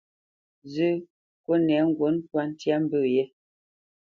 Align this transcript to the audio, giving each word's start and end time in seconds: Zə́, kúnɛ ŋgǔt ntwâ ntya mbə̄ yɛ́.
Zə́, 0.73 0.93
kúnɛ 1.43 1.75
ŋgǔt 1.87 2.11
ntwâ 2.17 2.41
ntya 2.49 2.75
mbə̄ 2.83 3.01
yɛ́. 3.13 3.25